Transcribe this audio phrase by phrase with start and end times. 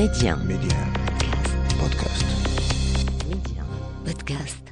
[0.00, 0.34] Média.
[0.36, 0.78] Média.
[1.80, 2.24] Podcast.
[3.28, 3.62] Média.
[4.06, 4.64] Podcast.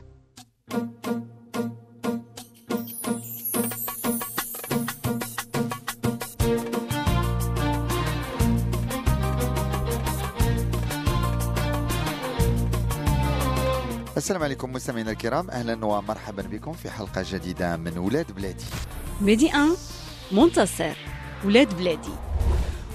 [14.17, 18.65] السلام عليكم مستمعينا الكرام أهلا ومرحبا بكم في حلقة جديدة من ولاد بلادي
[19.21, 19.69] ميدي 1
[20.33, 20.97] منتصر
[21.45, 22.28] ولاد بلادي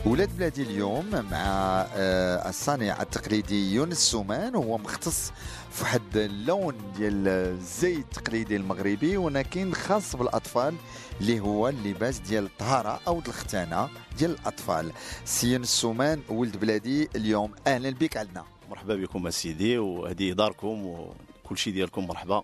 [0.05, 5.31] ولاد بلادي اليوم مع آه، الصانع التقليدي يونس سومان وهو مختص
[5.71, 10.75] في واحد اللون ديال الزي التقليدي المغربي ولكن خاص بالأطفال
[11.21, 14.91] اللي هو اللباس ديال الطهاره أو الختانة ديال الأطفال.
[15.25, 18.43] سي يونس سومان ولد بلادي اليوم أهلا بك عندنا.
[18.69, 22.43] مرحبا بكم أسيدي وهذه داركم وكل شيء ديالكم مرحبا.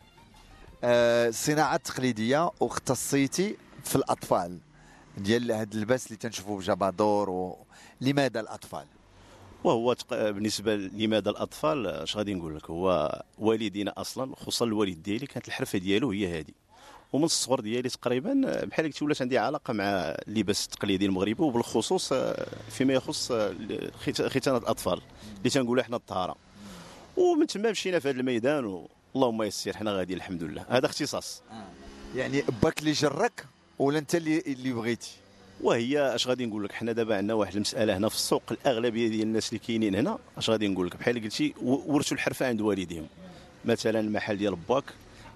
[0.84, 4.60] آه، الصناعه التقليديه واختصيتي في الأطفال.
[5.20, 7.58] ديال هذا اللباس اللي تنشوفوه بجبادور و...
[8.02, 8.86] لماذا الأطفال؟
[9.64, 9.96] وهو.
[10.12, 15.80] بالنسبة لماذا الأطفال اش غادي نقول لك؟ هو والدينا أصلا خصوصا الوالد ديالي كانت الحرفة
[15.80, 16.52] ديالو هي هذه
[17.14, 19.84] ومن الصغر ديالي تقريبا بحال قلتي ولات عندي علاقة مع
[20.28, 23.56] اللباس التقليدي المغربي وبالخصوص آه، فيما يخص آه،
[24.06, 25.02] خت- ختان الأطفال
[25.38, 26.36] اللي تنقولوا إحنا الطهارة.
[27.18, 28.66] ومن تما مشينا في هذا الميدان
[29.16, 30.66] واللهم يسر حنا غادي الحمد لله.
[30.70, 31.42] هذا اختصاص.
[32.16, 33.46] يعني باك اللي جرك؟
[33.80, 35.12] ولا انت اللي اللي بغيتي؟
[35.62, 39.22] وهي اش غادي نقول لك؟ حنا دابا عندنا واحد المسألة هنا في السوق الأغلبية ديال
[39.22, 43.08] الناس اللي كاينين هنا اش غادي نقول لك؟ بحال قلتي ورثوا الحرفة عند والديهم.
[43.66, 44.84] مثلا المحل ديال باك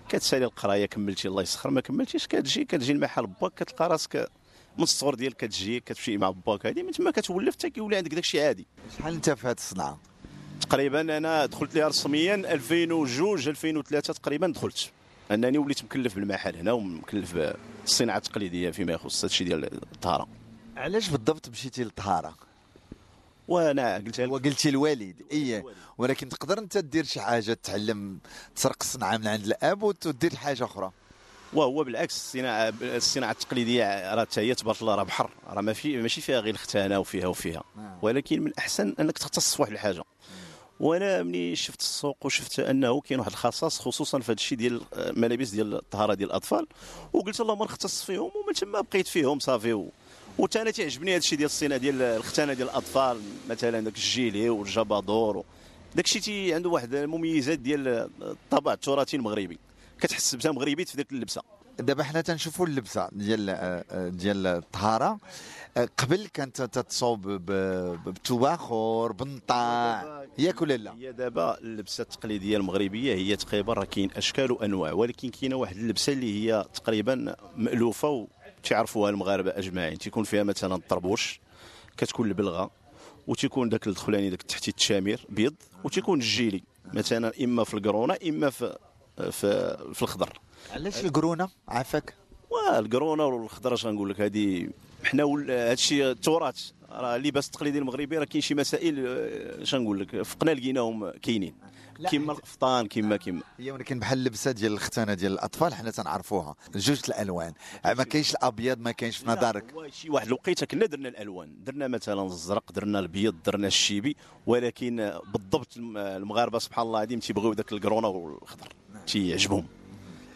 [0.10, 1.70] كتسالي القراية كملتي الله يسخر.
[1.70, 4.30] ما كملتيش كتجي كتجي المحل باك كتلقى راسك
[4.78, 8.42] من الصغر ديالك كتجي كتمشي مع باك هذه من تما كتولف حتى كيولي عندك داكشي
[8.42, 8.66] عادي.
[8.98, 10.00] شحال انت في هذه الصنعه
[10.62, 14.92] تقريبا أنا دخلت ليها رسميا 2002 2003 تقريبا دخلت.
[15.32, 17.34] انني وليت مكلف بالمحل هنا ومكلف
[17.84, 20.28] بالصناعه التقليدية فيما يخص هادشي ديال الطهارة.
[20.78, 22.36] علاش بالضبط مشيتي للطهارة؟
[23.48, 25.64] وأنا قلتها لك وقلتي الوالد اي
[25.98, 28.20] ولكن تقدر أنت دير شي حاجة تعلم
[28.56, 30.92] تسرق الصنعة من عند الأب وتدير حاجة أخرى؟
[31.54, 35.98] وهو بالعكس الصناعه الصناعة التقليدية راه حتى هي تبارك الله راه بحر راه ما في
[36.02, 37.64] ماشي فيها غير الختانة وفيها وفيها.
[38.02, 40.04] ولكن من الاحسن أنك تختص في واحد الحاجة.
[40.80, 45.50] وأنا ملي شفت السوق وشفت انه كاين واحد الخصاص خصوصا في هذا الشيء ديال الملابس
[45.50, 46.68] ديال الطهارة ديال الأطفال
[47.14, 49.90] وقلت اللهم نختص فيهم ومن تما بقيت فيهم صافي و...
[50.38, 55.44] وتا أنا تيعجبني هذا الشيء ديال الصناعه ديال الختانة ديال الأطفال مثلا داك الجيلي والجبادور.
[55.96, 59.60] داك الشيء تي عنده واحد المميزات ديال الطابع التراثي المغربي
[60.00, 61.42] كتحس بها مغربي في ذاك اللبسة
[61.80, 65.18] دابا حنا تنشوفوا اللبسة ديال آه، آه، ديال الطهارة.
[65.78, 70.94] آه، قبل كانت تتصوب ب- ب- بتباخر بالنطاع ياك ولا لا.
[70.94, 76.14] هي دابا اللبسة التقليدية المغربية هي تقريبا راه كاين أشكال وأنواع ولكن كاينة واحد اللبسة
[76.14, 78.28] اللي هي تقريبا مألوفة
[78.64, 79.98] وتعرفوها المغاربة أجمعين.
[79.98, 81.40] تيكون فيها مثلا الطربوش
[81.98, 82.72] كتكون البلغة
[83.28, 86.64] وتيكون داك الدخلاني داك تحتي التشامير بيض وتيكون الجيلي
[86.94, 88.78] مثلا إما في القرونة إما في
[89.32, 90.40] في, في الخضر.
[90.72, 92.14] علاش القرونة؟ عافاك
[92.50, 94.70] والݣرونة والخضر اش غنقول لك؟ هذه
[95.04, 96.72] حنا ول- هادشي التراث.
[96.92, 101.56] راه اللباس التقليدي المغربي راه كاين شي مسائل آه، اش غنقول لك؟ فقنا لقيناهم كاينين.
[102.10, 103.42] كيما القفطان كيما كيما.
[103.60, 106.56] هي ولكن بحال اللبسة ديال الختانة ديال الأطفال حنا تنعرفوها.
[106.76, 107.54] جوج الألوان.
[107.86, 111.64] ما كاينش الأبيض ما كاينش في نظرك شي واحد الوقيته كنا درنا الألوان.
[111.64, 114.16] درنا مثلا الزرق درنا البيض درنا الشيبي.
[114.48, 118.74] ولكن آه، بالضبط الم- المغاربة سبحان الله العظيم تيبغيو ذاك الݣرونة والخضر
[119.08, 119.68] تيعجبهم.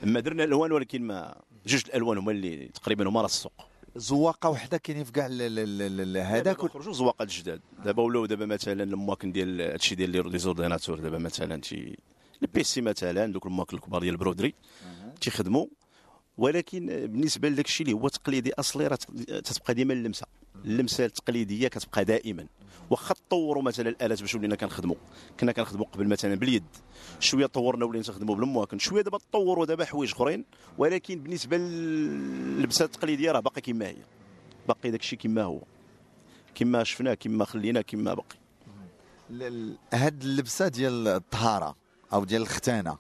[0.04, 3.54] اما درنا الالوان ولكن ما جوج الالوان هما اللي تقريبا هما راس السوق.
[3.96, 5.28] زواقة وحدة كاينين في كاع
[6.24, 11.18] هذاك خرجوا زواقات جداد دابا ولاو دابا مثلا المواكن ديال هادشي ديال les ordinateurs دابا
[11.18, 11.98] مثلا تي
[12.42, 14.54] ال PC مثلا دوك المواكن الكبار ديال ال broderie
[15.22, 15.66] تيخدموا.
[16.38, 20.26] ولكن بالنسبة لذاك الشيء اللي هو تقليدي أصلي راه تتبقى ديما اللمسة.
[20.66, 22.48] اللمسة التقليدية كتبقى دائما.
[22.90, 24.96] واخا تطوروا مثلا الآلات باش ولينا كنخدموا
[25.40, 26.64] كنا كنخدموا قبل مثلا باليد.
[27.20, 28.80] شوية طورنا ولينا نخدموا بالمواكن.
[28.80, 30.46] شوية دابا تطوروا دابا حوايج أخرين.
[30.78, 33.98] ولكن بالنسبة للبسه التقليدية راه باقي كما هي.
[34.68, 35.62] باقي داك الشيء كما هو.
[36.56, 38.38] كما شفناه كما خلينا كما باقي.
[39.94, 41.76] هاد اللبسة ديال الطهارة
[42.14, 42.98] أو ديال الختانة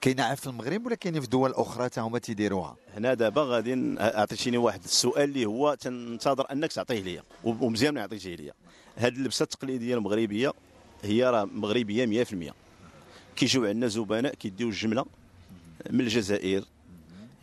[0.00, 4.56] كاينة في المغرب ولا كاينة في دول أخرى تا هما تيديروها؟ هنا دابا غادي اعطيتيني
[4.56, 8.52] واحد السؤال اللي هو تنتظر أنك تعطيه ليا ومزيان ما عطيتيه ليا.
[8.96, 10.52] هاد اللبسة التقليدية المغربية
[11.02, 12.52] هي راه مغربية 100%
[13.36, 15.06] كيجيو عندنا زبناء كيديو الجملة
[15.90, 16.64] من الجزائر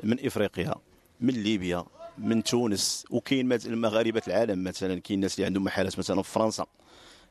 [0.04, 0.76] من إفريقيا
[1.22, 1.86] من ليبيا
[2.18, 6.66] من تونس وكاين المغاربة العالم مثلا كاين الناس اللي عندهم محلات مثلا في فرنسا.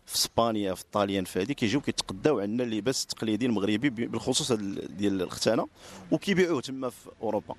[0.07, 5.69] في اسبانيا في الطاليان في هذه كيجيو كيتقداو عندنا اللباس التقليدي المغربي بالخصوص ديال الختانة
[6.11, 7.55] وكيبيعوه تما في أوروبا.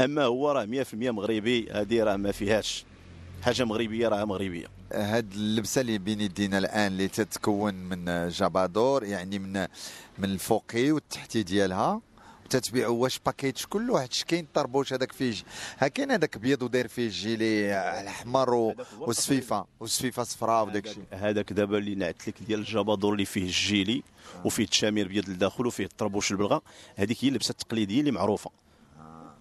[0.00, 2.84] أما هو راه 100% مغربي هذه راه ما فيهاش
[3.42, 4.66] حاجة مغربية راها مغربية.
[4.92, 9.52] هاد اللبسة اللي بين يدينا الآن اللي تتكون من جابادور يعني من
[10.18, 12.00] من الفوقي والتحتي ديالها
[12.44, 15.34] وتتبيعوا واش باكيت كل واحد كاين طربوش هذاك فيه
[15.78, 20.86] ها كاين هذاك ابيض وداير فيه الجيلي الاحمر و- هذاك هو والسفيفه والسفيفه صفراء وداك
[20.86, 21.04] الشيء.
[21.10, 24.02] هذاك دابا اللي نعت لك ديال الجبادور اللي فيه الجيلي
[24.44, 26.62] وفيه التشامير بيض لداخل وفيه الطربوش البلغة.
[26.96, 28.50] هذيك هي اللبسة التقليدية اللي معروفة.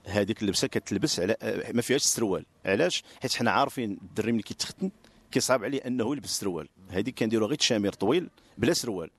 [0.05, 1.35] هذيك اللبسة كتلبس على
[1.73, 4.91] ما فيهاش السروال علاش؟ حيت حنا عارفين الدري ملي كيتختن
[5.31, 9.09] كيصعب عليه أنه يلبس السروال هذيك كنديروا غير تشامير طويل بلا سروال.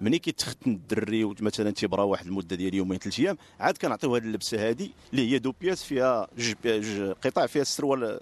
[0.00, 4.70] ملي كيتختن الدري مثلا تيبرا واحد المدة ديال يومين ثلاث أيام عاد كنعطيو هذه اللبسة
[4.70, 8.20] هذه اللي هي deux pièces فيها جوج قطع فيها السروال.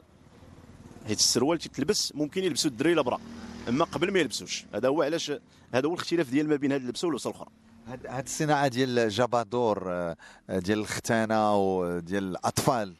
[1.07, 3.21] حيت السروال تيتلبس ممكن يلبسوا الدري لا برا
[3.69, 4.65] أما قبل ما يلبسوش.
[4.75, 5.33] هذا هو علاش
[5.75, 7.49] هذا هو الاختلاف ديال ما بين هذه اللبسة واللبسة الأخرى.
[7.89, 10.17] هاد الصناعة ديال جابادور آه،
[10.49, 12.95] ديال الختانة وديال الأطفال.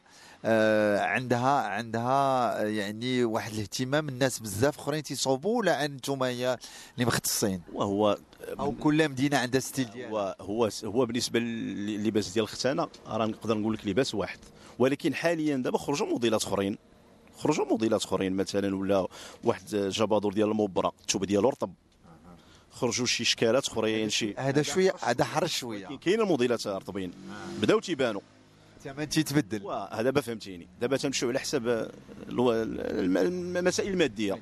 [0.45, 4.09] عندها عندها آه، يعني واحد الاهتمام.
[4.09, 6.57] الناس بزاف اخرين تيصوبوا ولا أنتم هي
[6.95, 7.61] اللي مختصين.
[7.73, 8.17] وهو
[8.59, 10.09] أو كل مدينة عندها ستيل ديالها.
[10.11, 14.39] هو هو هو بالنسبة للباس ديال الختانة راه نقدر نقول لك لباس واحد.
[14.79, 16.77] ولكن حاليا دابا خرجوا موديلات أخرين.
[17.37, 18.33] خرجوا موديلات أخرين.
[18.33, 19.07] مثلا ولا
[19.43, 21.73] واحد جبادور ديال المبرة الثوب ديالو رطب
[22.71, 25.87] خرجوا شي شكالات أخرين شي هذا شوية هذا حرش شوية.
[25.87, 27.11] كاين الموديلات رطبين.
[27.61, 28.21] بداو تيبانوا.
[28.85, 30.67] الثمن تيتبدل وهذا دابا فهمتيني.
[30.81, 31.91] دابا تمشيو على حساب
[32.29, 33.17] الم-
[33.57, 34.41] المسائل المادية.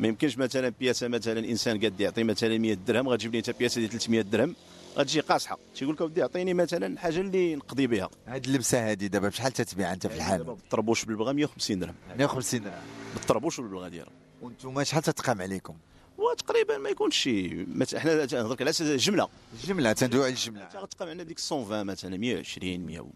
[0.00, 3.78] ما يمكنش مثلا بياسة مثلا إنسان قد يعطي مثلا 100 درهم غتجيب لي انت بياسة
[3.80, 4.54] ديال 300 درهم
[4.98, 5.58] غتجي قاصحة.
[5.74, 8.10] تيقول لك أودي أعطيني مثلا حاجة اللي نقضي بها.
[8.26, 11.94] هاد اللبسة هذه دابا بشحال تتبيع أنت في دابا الحال بالطربوش بالبلغه 150 درهم.
[12.18, 12.74] 150 درهم.
[13.14, 14.12] بالطربوش والبلغة ديالها
[14.42, 15.74] وأنتم شحال تتقام عليكم؟
[16.18, 17.66] وتقريبا ما يكونش شي
[17.98, 20.64] حنا تنهضرك على أساس الجمله تندوي على الجملة.
[20.64, 23.06] أنت غتقام عندنا ديك 120 مثلا 120 100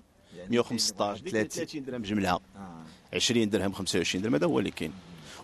[0.51, 2.03] 115 ديك 30 درهم.
[2.03, 2.85] جملها آه.
[3.15, 4.93] 20 درهم 25 درهم هذا هو اللي كاين.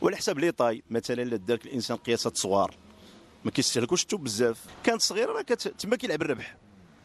[0.00, 2.74] وعلى حساب لي طاي مثلا إلا دارك الإنسان قياسات صغار
[3.44, 5.68] ما كيستهلكوش الثوب بزاف كانت صغيرة راه كت...
[5.68, 6.56] تما كيلعب الربح.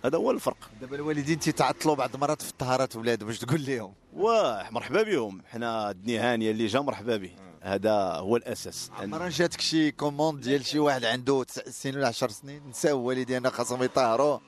[0.06, 0.70] هذا هو الفرق.
[0.82, 5.42] دابا الوالدين تيتعطلوا بعض المرات في الطهارات ولاد باش تقول لهم واه مرحبا بهم.
[5.52, 7.32] حنا الدنيا هانيه اللي جا مرحبا به.
[7.62, 8.92] هذا هو الأساس.
[9.00, 13.50] عمرا جاتك شي commande ديال شي واحد عنده تسع سنين ولا 10 سنين نساو والدينا
[13.50, 14.40] خاصهم يطهروا.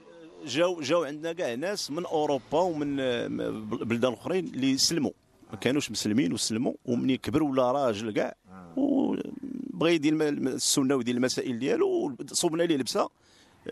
[0.46, 3.28] جاو جاو عندنا كاع ناس من أوروبا ومن آه،
[3.62, 5.12] بلدان أخرين اللي سلموا.
[5.52, 8.36] ما كانوش مسلمين وسلموا ومني كبر ولا راجل كاع
[8.78, 13.10] وبغى يدير السنة ويدير المسائل ديالو صوبنا ليه لبسة.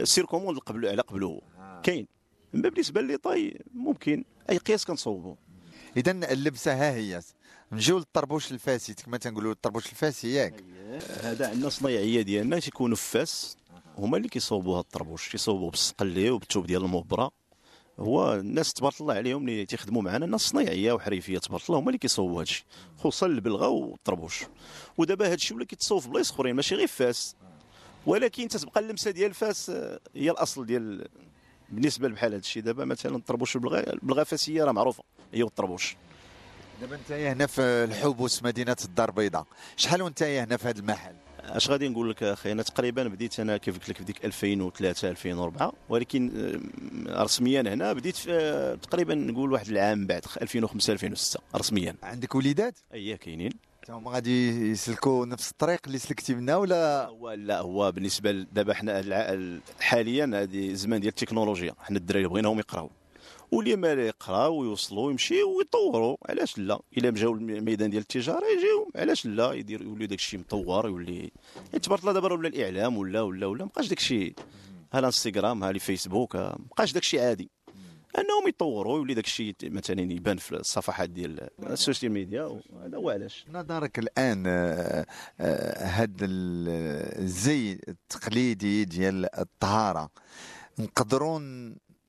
[0.03, 1.41] sur commande قبل على قبله.
[1.83, 2.07] كاين.
[2.56, 4.23] أما بالنسبة les tailles ممكن.
[4.50, 5.35] أي قياس كنصوبوا
[5.97, 7.21] اذا اللبسة ها هي.
[7.71, 10.63] نجيو للطربوش الفاسي كما تنقولوا الطربوش الفاسي ياك.
[11.21, 13.57] هذا عندنا صنايعية ديالنا تيكونوا فاس.
[13.97, 17.31] هما اللي كيصوبوا هذا الطربوش كيصوبوا بالسقلي وبالثوب ديال المبرة.
[17.99, 21.97] هو الناس تبارك الله عليهم اللي تيخدموا معنا ناس صنايعيه وحريفية تبارك الله هما اللي
[21.97, 22.65] كيصوبوا هذا الشيء
[22.97, 24.43] خصوصا البلغة والطربوش
[24.97, 27.35] ودابا هذا الشيء ولا كيتصوب في بلايص أخرين ماشي غير فاس.
[28.05, 31.07] ولكن تتبقى اللمسة ديال فاس آه، هي الأصل ديال
[31.69, 35.03] بالنسبة لبحال هذا الشيء دابا مثلا الطربوش البلغه البلغة فاسية راه معروفة
[35.33, 35.95] هي والطربوش
[36.81, 39.45] دابا انت هنا في الحبوس مدينة الدار البيضاء.
[39.77, 41.15] شحال وانت هنا في هذا المحل؟
[41.45, 45.09] اش غادي نقول لك أخي؟ أنا تقريبا بديت أنا كيف قلت لك في ديك 2003
[45.09, 46.31] 2004 ولكن
[47.09, 51.95] آه، رسميا هنا بديت آه، تقريبا نقول واحد العام بعد 2005 2006 رسميا.
[52.03, 53.51] عندك وليدات؟ أي كاينين.
[53.89, 59.59] هما غادي يسلكوا نفس الطريق اللي سلكتي منها ولا؟ هو لا هو بالنسبة دابا حنا
[59.79, 62.89] حاليا هذه زمان ديال التكنولوجيا حنا الدراري بغيناهم يقراو.
[63.51, 69.26] واللي ما يقراو ويوصلوا ويمشيو ويطوروا علاش لا؟ إلا مجاو الميدان ديال التجارة يجيو علاش
[69.26, 71.31] لا يدير يولي داك الشيء مطور يولي
[71.81, 74.33] تبارك الله دابا ولا الإعلام ولا ولا ولا مابقاش داك الشيء
[74.94, 77.50] ها الانستغرام ها الفيسبوك مابقاش داك الشيء عادي.
[78.18, 83.45] أنهم يطوروا يولي داك الشيء مثلا يبان في الصفحات ديال السوشيال ميديا وهذا هو علاش.
[83.54, 85.06] نظرك الآن آه،
[85.40, 90.10] آه، ال- الزي التقليدي ديال الطهارة
[90.80, 91.40] نقدروا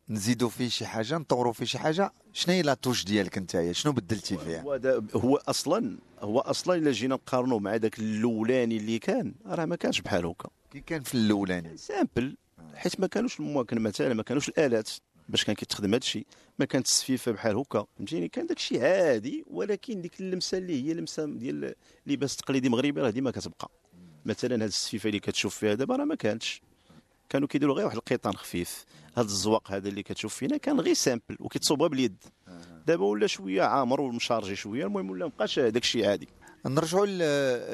[0.09, 2.13] نزيدوا فيه شي حاجة نطوروا فيه شي حاجة.
[2.33, 6.93] شنو هي la touche ديالك انت شنو بدلتي فيها؟ هو هو أصلا هو أصلا إلا
[6.93, 10.49] جينا نقارنوا مع ذاك الأولاني اللي كان راه ما كانش بحال هكا.
[10.71, 11.77] كي كان في الأولاني.
[11.77, 12.37] simple
[12.75, 14.91] حيت ما كانوش المواكن مثلا ما كانوش الآلات
[15.29, 16.27] باش كان كيتخدم هذا الشيء
[16.59, 17.87] ما كانت السفيفه بحال هكا.
[17.97, 21.75] فهمتيني؟ كان داك الشيء عادي ولكن ديك اللمسة اللي هي لمسة ديال
[22.07, 23.71] لباس تقليدي مغربي راه ديما كتبقى.
[24.25, 26.63] مثلا هذه السفيفه اللي كتشوف فيها دابا راه ما كانتش.
[27.33, 28.85] كانوا كيديروا غير واحد القيطان خفيف.
[29.17, 32.17] هذا الزواق هذا اللي كتشوف فينا كان غير simple وكيتصوبها باليد.
[32.87, 36.29] دابا ولا شوية عامر و chargé شوية المهم ولا مابقاش داك الشيء عادي
[36.67, 37.07] نرجعوا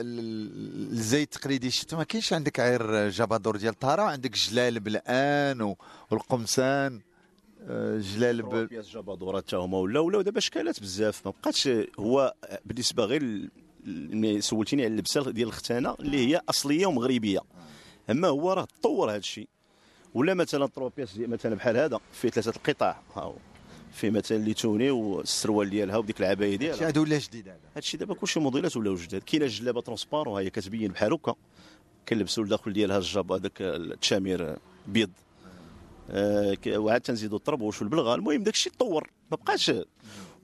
[0.02, 5.76] للزي التقليدي شفت ما كاينش عندك غير جبادور ديال الطهاره عندك جلالب الان و-
[6.10, 7.00] والقمصان
[7.68, 8.66] آه، جلال.
[8.66, 11.26] pièces جبادورات حتى هما ولا ولا دابا اشكالات بزاف.
[11.26, 12.34] ما بقاتش هو
[12.64, 13.48] بالنسبة غير
[14.40, 17.40] سولتيني على اللبسة ديال الختانة اللي هي أصلية ومغربية.
[18.10, 19.48] اما هو راه تطور هذا الشيء.
[20.14, 23.34] ولا مثلا trois pièces مثلا بحال هذا فيه ثلاثة القطع ها هو
[23.92, 26.88] فيه مثلا اللي tunique والسروال ديالها وديك العباية ديالها.
[26.88, 30.50] هذا ولا جديد هذا؟ هادشي دابا كلشي موديلات ولاو جداد كاينة الجلابه transparente ها هي
[30.50, 31.34] كتبين بحال هكا.
[32.08, 35.10] كنلبسوا الداخل ديالها الجاب هذاك التشامير بيض.
[36.10, 39.72] آه وعاد تنزيدوا الطربوش والبلغه المهم داك الشيء تطور ما بقاش.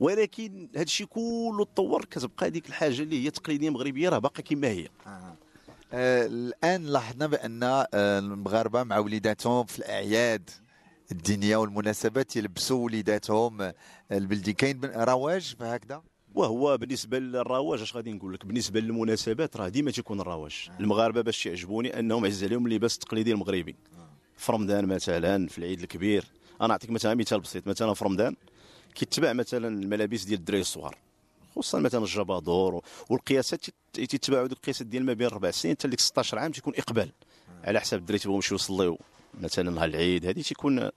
[0.00, 4.68] ولكن هذا الشيء كله تطور كتبقى ديك الحاجة اللي هي تقليدية مغربية راه باقا كما
[4.68, 4.88] هي.
[5.06, 5.37] آه،
[5.96, 10.50] الآن لاحظنا بأن آه، المغاربة مع وليداتهم في الأعياد
[11.12, 13.74] الدينية والمناسبات يلبسوا وليداتهم آه،
[14.12, 14.52] البلدي.
[14.52, 16.02] كاين رواج فهكذا
[16.34, 20.70] وهو بالنسبة للرواج اش غادي نقول لك؟ بالنسبة للمناسبات راه ديما تيكون الرواج.
[20.80, 23.76] المغاربة باش يعجبوني أنهم عز عليهم اللباس التقليدي المغربي.
[24.36, 26.24] في رمضان مثلا في العيد الكبير.
[26.60, 27.66] أنا نعطيك مثلا مثال بسيط.
[27.66, 28.36] مثلا في رمضان
[28.94, 31.03] كيتباع مثلا الملابس ديال الدراري الصغار.
[31.56, 36.00] خصوصا مثلا الجبادور والقياسات تيت- تيتباعوا دوك القياسات ديال ما بين ربع سنين حتى لك
[36.00, 37.11] 16 عام تيكون إقبال.
[37.64, 38.99] على حساب الدراري تيبغيو يمشيو يصليو.
[39.40, 40.90] مثلا نهار العيد هذه تيكون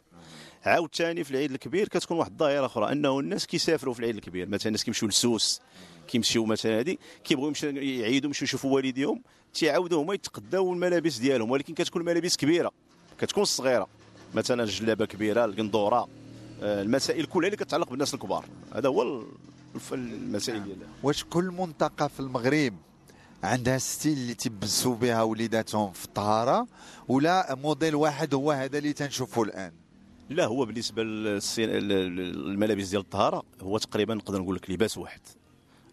[0.65, 4.49] عاود ثاني في العيد الكبير كتكون واحد الظاهرة أخرى أنه الناس كيسافروا في العيد الكبير.
[4.49, 5.61] مثلا الناس كيمشيو للسوس
[6.07, 9.21] كيمشيو مثلا هذه كيبغيو يمشيو يعيدوا يمشيو يشوفوا والديهم
[9.53, 11.51] تيعاودوا هما يتقداو الملابس ديالهم.
[11.51, 12.71] ولكن كتكون ملابس كبيرة
[13.19, 13.87] كتكون صغيرة.
[14.33, 16.07] مثلا جلابة كبيرة القندورة
[16.61, 18.45] آه، المسائل كلها اللي كتعلق بالناس الكبار.
[18.75, 19.23] هذا هو
[19.77, 20.87] الف- المسائل ديالها.
[21.03, 22.73] واش كل منطقة في المغرب
[23.43, 26.67] عندها ستيل اللي تيبسوا بها وليداتهم في الطهارة
[27.07, 29.71] ولا موديل واحد هو هذا اللي تنشوفه الآن؟
[30.29, 35.21] لا هو بالنسبة للملابس ديال الطهارة هو تقريبا نقدر نقول لك لباس واحد.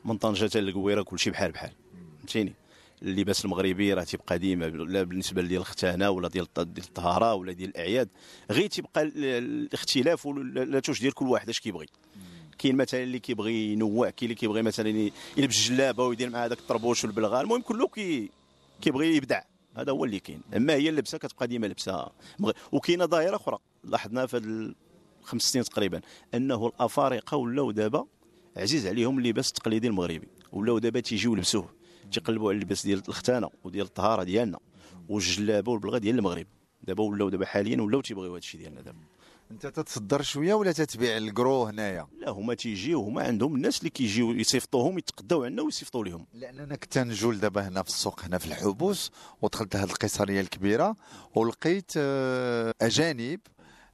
[0.04, 1.70] من طنجه حتى للقويره كلشي بحال بحال.
[2.18, 2.54] فهمتيني؟
[3.02, 7.52] اللباس المغربي راه تيبقى ديما لا بالنسبة ديال الختانة ولا ديال الط- ديال الطهارة ولا
[7.52, 8.08] ديال الأعياد.
[8.50, 11.86] غير تيبقى ال- الاختلاف ولا touche ديال كل واحد اش كيبغي.
[12.58, 17.04] كاين مثلا اللي كيبغي ينوع كاين اللي كيبغي مثلا يلبس جلابة ويدير مع هذاك الطربوش
[17.04, 18.30] والبلغه المهم كله كي
[18.80, 19.42] كيبغي يبدع.
[19.76, 20.40] هذا هو اللي كاين.
[20.56, 22.08] أما هي اللبسة كتبقى ديما لبسة.
[22.72, 23.58] وكاينة ظاهرة أخرى.
[23.84, 24.74] لاحظناها في هاد
[25.22, 26.00] الخمس سنين تقريبا
[26.34, 28.06] أنه الأفارقة ولاو دابا
[28.56, 30.28] عزيز عليهم اللباس التقليدي المغربي.
[30.52, 31.68] ولاو دابا تيجيو يلبسوه.
[32.12, 34.58] تيقلبوا على اللباس ديال الختانة وديال الطهارة ديالنا
[35.08, 36.46] والجلابة والبلغة ديال المغرب.
[36.82, 38.98] دابا ولاو دابا حاليا ولاو تيبغيو هذا الشيء ديالنا دابا.
[39.50, 43.90] انت تتصدر شوية ولا تتبيع ال gros هنايا؟ لا هما تيجيو هما عندهم الناس اللي
[43.90, 48.46] كيجيو يصيفطوهم يتقداو عندنا ويصيفطوا لهم لاننا كنت نجول دابا هنا في السوق هنا في
[48.46, 49.10] الحبوس
[49.42, 50.96] ودخلت هذه القيصريه الكبيرة
[51.34, 53.40] ولقيت آه، أجانب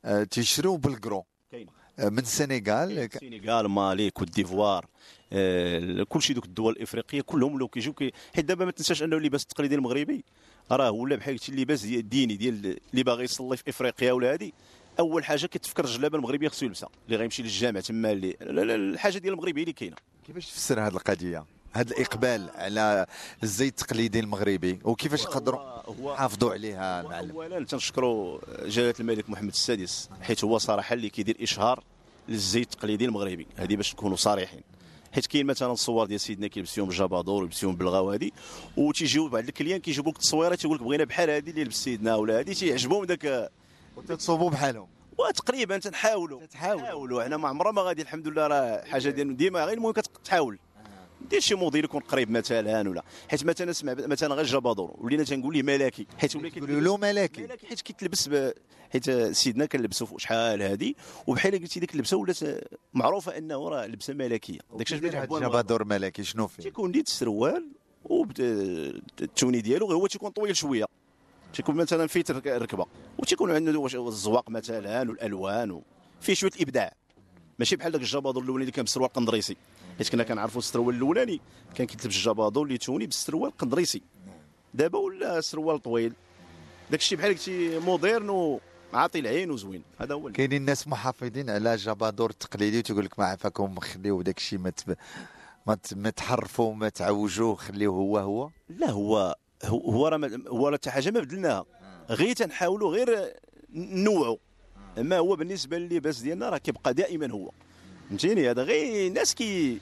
[0.05, 1.67] آه، تيشريو بال gros كاين.
[1.99, 2.99] آه، من السنغال.
[2.99, 4.87] السنغال مالي كوت ديفوار
[5.33, 9.43] آه كلشي دوك الدول الإفريقية كلهم ولاو كيجيو كي حيت دابا ما تنساش أنه اللباس
[9.43, 10.25] التقليدي المغربي
[10.71, 14.55] راه ولا بحال اللباس ديال الديني ديال اللي باغي يصلي في إفريقيا ولا هادي.
[14.99, 18.37] أول حاجة كتفكر الجلابة المغربية خصو يلبسها اللي غيمشي للجامع تما اللي
[18.75, 19.97] الحاجة ديال المغربي اللي كاينة.
[20.27, 23.07] كيفاش تفسر هذه القضية؟ هذا الإقبال على
[23.43, 29.49] الزي التقليدي المغربي وكيفاش نقدروا هو نحافظوا عليها هو المعلم؟ اولا تنشكروا جلالة الملك محمد
[29.49, 31.85] السادس حيت هو صراحة اللي كيدير إشهار
[32.29, 34.61] للزي التقليدي المغربي هذه باش نكونوا صريحين.
[35.13, 38.31] حيت كاين مثلا الصور ديال سيدنا كيلبس فيهم الجبادور ويلبس فيهم بلغة وهذه
[38.77, 42.17] وتيجيو بعض ال clients كيجيبوا لك التصويره تيقول لك بغينا بحال هذه اللي لبس سيدنا
[42.17, 43.51] ولا هذه تيعجبهم ذاك
[44.01, 44.89] وتتصوبوا بحالهم.
[45.19, 46.41] وتقريبا تنحاولوا.
[46.41, 46.83] تتحاولوا.
[46.83, 49.65] تحاولوا حنا ما عمرنا ما غادي الحمد لله راه حاجة ديال ديما.
[49.65, 50.59] غير المهم كتحاول
[51.31, 53.03] دير شي موديل يكون قريب مثلا ولا.
[53.29, 56.07] حيت مثلا نسمع مثلا غير الجبادور ولينا تنقول ليه ملكي.
[56.19, 56.49] حيت ولا
[56.81, 57.43] له ملاكي.
[57.43, 57.67] ملاكي.
[57.67, 58.53] حيت كيتلبس ب...
[58.93, 60.95] حيت سيدنا كنلبسوا فوق شحال هذه
[61.27, 62.39] وبحال قلتي ديك اللبسة ولات
[62.95, 67.69] معروفة أنه راه لبسة ملكيه داك الشيء الجبادور ملاكي شنو فيه؟ تيكون ديت السروال
[68.05, 70.85] والتوني ديالو هو تيكون طويل شوية.
[71.55, 72.87] تيكون مثلا ترك- ركبة
[73.19, 73.71] وتيكون عنده
[74.09, 75.83] الزواق مثلا والألوان.
[76.21, 76.93] فيه شوية الابداع
[77.59, 79.57] ماشي بحال داك الجبادور الأولاني اللي كان بالسروال قندريسي
[79.99, 81.41] حيت كنا كنعرفوا السروال الأولاني
[81.75, 84.03] كان كيتلبس الجبادور اللي توني بالسروال قندريسي
[84.75, 86.13] دابا ولا سروال طويل
[86.91, 88.31] داك الشيء بحال قلتي موديرن
[88.93, 90.33] وعاطي العين وزوين هذا هو.
[90.33, 94.73] كاينين الناس محافظين على جبادور التقليدي وتقول لك ما عفاكم خليو داك الشيء ما
[95.97, 101.11] ما تحرفوا ما تعوجوه خليوه هو هو لا هو هو راه هو راه حتى حاجة
[101.11, 101.65] ما بدلناها.
[102.11, 103.35] غير تنحاولوا غير
[103.75, 104.37] نوعوا
[104.99, 107.51] أما هو بالنسبة للباس ديالنا راه كيبقى دائما هو.
[108.09, 109.79] فهمتيني؟ هذا غير الناس كي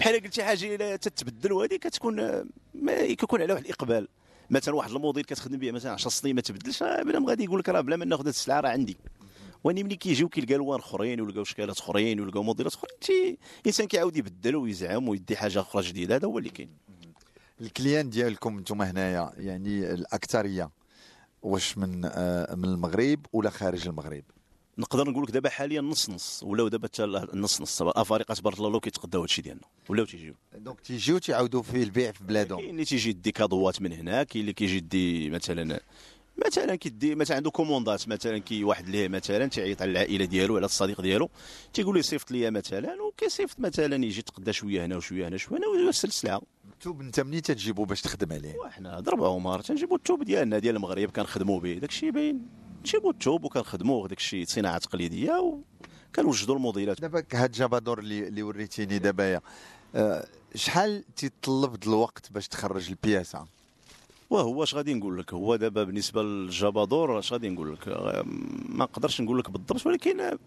[0.00, 2.44] بحال قلتي حاجة إلا تتبدل وهذه كتكون
[2.74, 4.08] ما كيكون على واحد الإقبال.
[4.50, 7.68] مثلا واحد الموديل كتخدم به مثلا 10 سنين ما تبدلش راه بنادم غادي يقول لك
[7.68, 8.96] راه بلا ما ناخذ السلعة راه عندي.
[9.64, 14.56] وأني ملي كيجيو كيلقى ألوان أخرين ويلقاو شكالات أخرين ويلقاو موديلات أخرين الانسان كيعاود يبدل
[14.56, 16.89] ويزعم ويدي حاجة أخرى جديدة هذا هو اللي كاين.
[17.60, 20.70] الكليان ديالكم أنتم هنايا يعني الأكثرية
[21.42, 24.22] واش من آه، من المغرب ولا خارج المغرب؟
[24.78, 27.02] نقدر نقول لك دابا حاليا نص نص ولاو دابا حتى
[27.34, 30.34] نص نص أفارقة تبارك الله لو كيتقداو هادشي ديالنا ولاو تيجيو.
[30.54, 32.58] donc تيجيو تيعاودوا فيه البيع في بلادهم.
[32.58, 35.80] كاين اللي تيجي يدي كادوات من هنا كاين اللي كيجي يدي مثلا
[36.46, 40.64] مثلا كيدي مثلا عنده كوموندات مثلا كي واحد ليه مثلا تيعيط على العائلة ديالو على
[40.64, 41.30] الصديق ديالو
[41.72, 45.66] تيقول له صيفط لي مثلا وكيصيفط مثلا يجي يتقدى شوية هنا وشوية هنا شوية هنا
[45.66, 46.42] ويوصل السلعه
[46.80, 48.58] التوب انت منين تجيبو باش تخدم عليه.
[48.58, 51.74] وحنا درب عمر تنجيبو التوب ديالنا ديال المغرب كنخدموا به.
[51.74, 52.48] داكشي باين.
[52.80, 55.60] نجيبو التوب وكنخدموا داكشي صناعة تقليدية
[56.12, 57.00] وكنوجدوا الموديلات.
[57.00, 59.40] دابا هاد جابادور اللي اللي وريتيني دابا
[59.94, 63.46] آه، شحال تيطلب الوقت باش تخرج البياسة؟
[64.30, 68.22] وهو اش غادي نقول لك؟ هو دابا بالنسبة للجبادور اش غادي نقول لك؟ آه،
[68.68, 70.38] ما نقدرش نقول لك بالضبط ولكن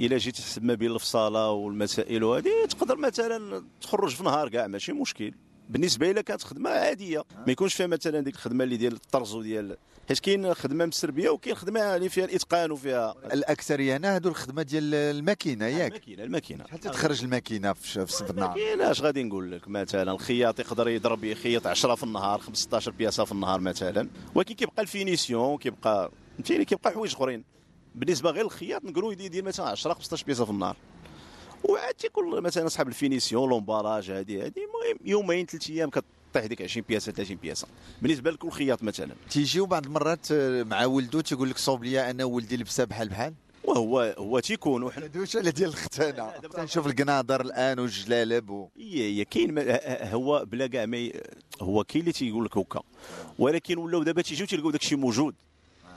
[0.00, 4.92] إلا جيت تحسب ما بين الفصالة والمسائل وهذه تقدر مثلا تخرج في نهار كاع ماشي
[4.92, 5.34] مشكل.
[5.68, 9.76] بالنسبة إلى كانت خدمه عاديه ما يكونش فيها مثلا ديك الخدمة اللي ديال الطرز وديال
[10.08, 14.94] حيت كاين خدمة مسربيه وكاين خدمة اللي فيها الإتقان وفيها الأكثرية هنا هادو الخدمة ديال
[14.94, 15.86] الماكينة ياك.
[15.92, 16.64] الماكينة الماكينة.
[16.66, 20.60] شحال تتخرج الماكينة في ش- في صف النهار كاين اش غادي نقول لك مثلا الخياط
[20.60, 24.08] يقدر يضرب يخيط 10 في النهار 15 بياسة في النهار مثلا.
[24.34, 27.44] ولكن كيبقى ال finition كيبقى فهمتيني؟ كيبقى حوايج أخرين.
[27.94, 30.76] بالنسبة غير الخياط نقولوا يدير مثلا 10 15 بياسة في النهار.
[31.64, 36.62] وعاد تيكون مثلا أصحاب ال finition l'emballage هذه هذه المهم يومين ثلاث أيام كطيح ديك
[36.62, 37.66] 20 بياسة 30 بياسة.
[38.02, 39.14] بالنسبة لكل خياط مثلا.
[39.30, 43.34] تيجيو بعض المرات آه، مع ولده تيقول لك صوب لي أنا ولدي لبسها بحال بحال؟
[43.64, 46.30] وهو هو تيكون وحنا دوش على ديال الختانة.
[46.30, 48.68] تنشوف القناضر الآن والجلالب و...
[48.78, 51.10] هي هي كاين ما- ه- هو بلا كاع ما
[51.60, 52.80] هو كاين اللي تيقول لك هكا.
[53.38, 55.34] ولكن ولاو دابا تيجيو تيلقاو داك الشيء موجود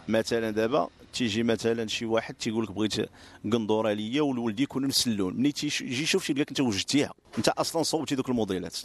[0.08, 2.94] مثلا دابا تيجي مثلا شي واحد تيقول لك بغيت
[3.44, 7.14] قندورة ليا والولد يكون نفس اللون ملي تيجي يشوف تيلقاك أنت وجدتيها.
[7.38, 8.78] أنت أصلا صوبتي دوك الموديلات.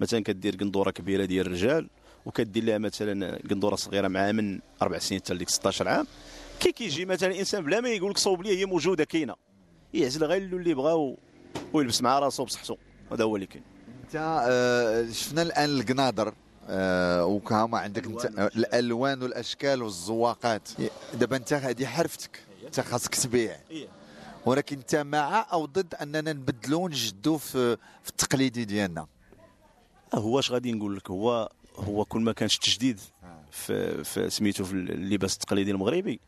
[0.00, 1.88] مثلا كدير قندورة كبيرة ديال الرجال
[2.26, 6.06] وكدير لها مثلا قندورة صغيرة معها من أربع سنين حتى لديك 16 عام.
[6.60, 9.34] كي كيجي مثلا إنسان بلا ما يقول لك صوب لي هي موجودة كاينة.
[9.94, 11.16] يعزل غير اللي بغا
[11.72, 12.76] ويلبس مع راسو بصحته.
[13.12, 13.64] هذا هو اللي كاين.
[14.04, 14.16] أنت
[14.48, 16.34] آه، شفنا الآن القناضر
[16.68, 20.68] آه، وكهما عندك انت آه، الألوان والأشكال والزواقات.
[21.14, 23.56] دابا انت هذه حرفتك انت خاصك تبيع.
[24.46, 29.06] ولكن انت مع أو ضد أننا نبدلو ونجدو في في التقليدي ديالنا.
[30.14, 33.00] هو اش غادي نقول لك؟ هو هو كل ما كانش تجديد
[33.50, 36.20] في, في سميتو في اللباس التقليدي المغربي.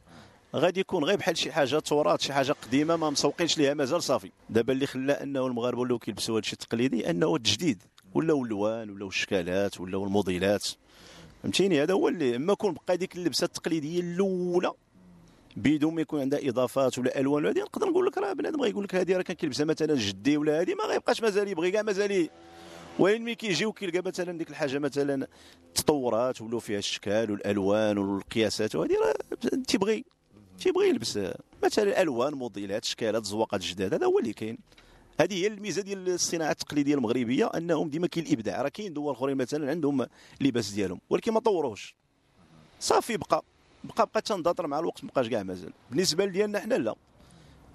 [0.54, 4.30] غادي يكون غير بحال شي حاجة تراث شي حاجة قديمة ما مسوقينش ليها مازال صافي.
[4.50, 7.82] دابا اللي خلى أنه المغاربة ولاو كيلبسوا هذا الشيء التقليدي أنه التجديد
[8.14, 10.68] ولاو اللوان ولاو الشكالات ولاو الموديلات.
[11.42, 14.72] فهمتيني؟ هذا هو اللي إما كون بقى ديك اللبسة التقليدية الأولى
[15.56, 18.84] بدون ما يكون عندها إضافات ولا ألوان ولا هذه نقدر نقول لك راه بنادم غيقول
[18.84, 22.28] لك هذه راه كان كيلبسها مثلا جدي ولا هذه ما غيبقاش مازال يبغي كاع مازال
[22.98, 25.26] وين ملي كيجي وكيلقى مثلا ديك الحاجة مثلا
[25.74, 29.14] تطورات ولاو فيها الاشكال والألوان والقياسات وهذه راه
[29.68, 30.04] تيبغي
[30.60, 31.18] تيبغي يلبس
[31.64, 34.58] مثلا ألوان موديلات اشكالات زواقات جداد هذا هو اللي كاين.
[35.20, 39.36] هذه هي الميزة ديال الصناعة التقليدية المغربية أنهم ديما كاين الابداع راه كاين دول آخرين
[39.36, 40.06] مثلا عندهم
[40.40, 41.94] اللباس ديالهم ولكن ما طوروهش.
[42.80, 43.44] صافي بقى
[43.84, 45.72] بقى بقى تنضاطر مع الوقت مابقاش كاع مازال.
[45.90, 46.94] بالنسبة ديالنا حنا لا.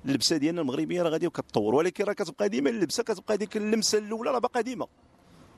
[0.05, 4.31] اللبسة ديالنا المغربية راه غادي وكتطور ولكن راه كتبقى ديما اللبسة كتبقى ديك اللمسة الأولى
[4.31, 4.87] راه باقا ديما.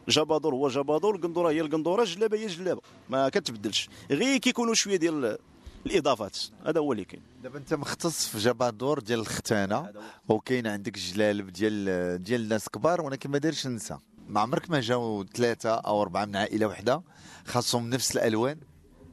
[0.10, 3.90] جبادور هو جبادور القندورة هي القندورة الجلابه هي الجلابه ما كتبدلش.
[4.12, 5.38] غير كيكونوا شوية ديال
[5.86, 6.38] الإضافات.
[6.66, 7.22] هذا هو اللي كاين.
[7.44, 9.92] دابا انت مختص في جبادور ديال الختانة
[10.28, 15.24] وكاين عندك جلالب ديال ديال الناس كبار ولكن ما دارش نساء ما عمرك ما جاو
[15.24, 17.02] ثلاثة أو أربعة من عائلة واحدة
[17.46, 18.58] خاصهم نفس الألوان؟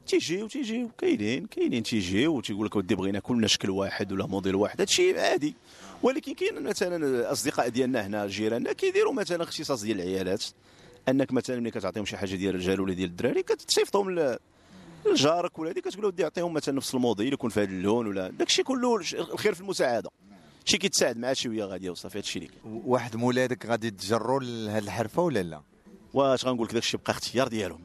[0.07, 4.81] تيجيو تيجيو كاينين كاينين تيجيو وتيقول لك ودي بغينا كلنا شكل واحد ولا موديل واحد.
[4.81, 5.55] هادشي عادي.
[6.03, 10.43] ولكن كاين مثلا الأصدقاء ديالنا هنا جيراننا كيديروا مثلا اختصاص ديال العيالات.
[11.09, 14.37] أنك مثلا ملي كتعطيهم شي حاجة ديال الرجال ولا ديال الدراري كتصيفطهم
[15.05, 18.27] لجارك ولا هذيك كتقول له ودي يعطيهم مثلا نفس الموديل يكون في هذا اللون ولا
[18.29, 20.09] داكشي كله الش- الخير في المساعدة.
[20.65, 25.43] شي كيتساعد مع شوية غاديه وصافي هادشي اللي واحد مولادك غادي تجروا لهاد الحرفة ولا
[25.43, 25.61] لا؟
[26.13, 27.81] واش غنقول لك داكشي بقى اختيار ديالهم.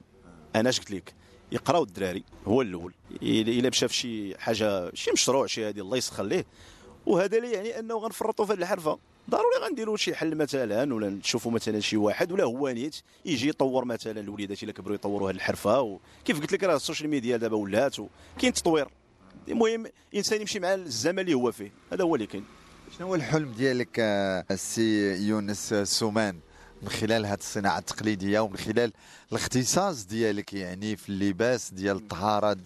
[0.57, 1.15] أنا اش قلت لك؟
[1.53, 2.95] يقراو الدراري هو الأول.
[3.23, 6.45] الا مشى في شي حاجة شي مشروع شي هذه الله يسخر ليه.
[7.07, 8.99] وهذا لا يعني أنه غنفرطوا في هذه الحرفة.
[9.31, 13.85] ضروري غنديروا شي حل مثلا ولا نشوفوا مثلا شي واحد ولا هو نيت يجي يطور
[13.85, 17.97] مثلا الوليدات إلا كبروا يطوروا هذه الحرفة وكيف قلت لك راه السوشيال ميديا دابا ولات
[17.99, 18.89] وكاين تطوير.
[19.49, 21.73] المهم الانسان يمشي مع الزمن اللي هو فيه.
[21.93, 22.45] هذا هو اللي كاين.
[22.99, 26.39] شنو هو الحلم ديالك آه، السي يونس سومان؟
[26.85, 28.93] من خلال هذه الصناعة التقليدية ومن خلال
[29.33, 32.57] الاختصاص ديالك يعني في اللباس ديال الطهاره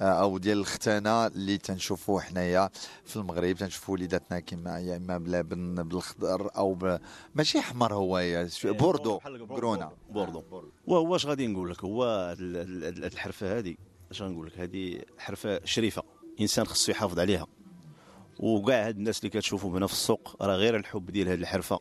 [0.00, 2.70] آه، أو ديال الختانة اللي تنشوفوه حنايا
[3.04, 3.56] في المغرب.
[3.56, 6.98] تنشوفوا وليداتنا كما يا إما بلبن بالخضر أو ب...
[7.34, 9.18] ماشي أحمر هو يا bordeaux
[9.48, 10.42] grenat bordeaux
[10.86, 12.04] وهو اش غادي نقول لك؟ هو
[12.38, 13.74] ال- ال- ال- الحرفة هذه
[14.10, 16.02] اش غنقول لك؟ هذه حرفة شريفة
[16.40, 17.46] إنسان خصو يحافظ عليها.
[18.38, 21.80] وكاع هاد الناس اللي كتشوفوا هنا في السوق راه غير الحب ديال هاد الحرفة.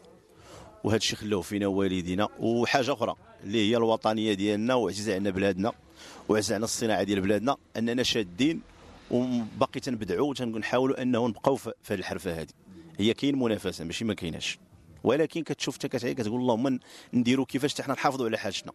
[0.84, 2.28] وهذا الشيء خلاوه فينا والدينا.
[2.40, 5.72] وحاجة أخرى اللي هي الوطنية ديالنا وعزيزه علينا بلادنا
[6.30, 8.62] وعزيزه علينا الصناعه ديال بلادنا أننا شادين
[9.12, 12.48] وباقي تنبدعوا وتنحاولوا أنه نبقاو في هذه الحرفة هذه.
[13.00, 14.60] هي كاين منافسة ماشي ما كايناش.
[15.04, 16.80] ولكن كتشوف حتى كتعي كتقول اللهم
[17.14, 18.72] نديروا كيفاش حتى حنا نحافظوا على حاجتنا.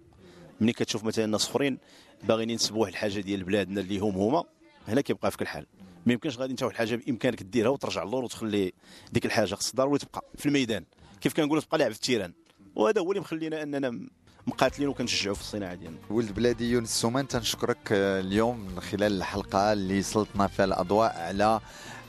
[0.61, 1.79] ملي كتشوف مثلا ناس أخرين
[2.23, 4.45] باغيين ينسبوا واحد الحاجة ديال بلادنا اللي هم هما
[4.89, 5.67] هنا كيبقى فيك الحال
[6.07, 8.73] ما يمكنش غادي انت واحد الحاجة بإمكانك ديرها وترجع للور وتخلي
[9.13, 10.85] ديك الحاجة خص ضروري تبقى في الميدان.
[11.25, 12.33] كيف كنقولوا تبقى لاعب في التيران
[12.77, 14.09] وهذا هو اللي مخلينا أننا
[14.47, 15.99] مقاتلين وكنشجعوا في الصناعة ديالنا.
[16.11, 21.61] ولد بلادي يونس سومان تنشكرك اليوم من خلال الحلقة اللي سلطنا فيها الأضواء على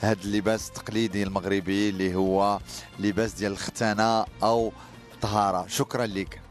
[0.02, 2.60] هذا اللباس التقليدي المغربي اللي هو
[3.00, 4.72] لباس ديال الختانة أو
[5.22, 5.68] طهارة.
[5.68, 6.42] شكرا لك.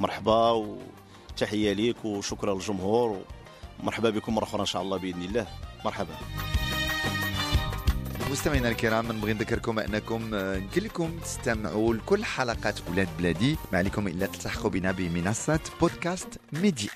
[0.00, 3.22] مرحبا وتحية ليك وشكرا للجمهور.
[3.80, 5.46] ومرحبا بكم مرة أخرى إن شاء الله بإذن الله.
[5.84, 6.14] مرحبا.
[8.30, 13.56] مستمعينا الكرام نبغي نذكركم أنكم آه، يمكن لكم تستمعوا لكل حلقات ولاد بلادي.
[13.72, 16.90] ما عليكم إلا تلتحقوا بنا بمنصة بودكاست ميديا.